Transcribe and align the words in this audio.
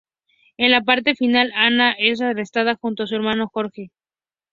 En 0.57 0.71
la 0.71 0.81
parte 0.81 1.13
final 1.13 1.51
Ana 1.55 1.91
es 1.91 2.21
arrestada 2.21 2.73
junto 2.73 3.03
a 3.03 3.05
su 3.05 3.13
hermano 3.15 3.47
Jorge. 3.53 3.91